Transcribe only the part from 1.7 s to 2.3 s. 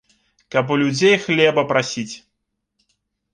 прасіць.